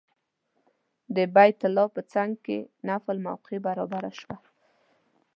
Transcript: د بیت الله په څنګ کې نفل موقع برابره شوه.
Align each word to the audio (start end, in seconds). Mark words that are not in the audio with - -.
د 1.15 1.17
بیت 1.35 1.59
الله 1.67 1.87
په 1.95 2.01
څنګ 2.13 2.31
کې 2.45 2.57
نفل 2.89 3.17
موقع 3.27 3.57
برابره 3.67 4.11
شوه. 4.19 4.37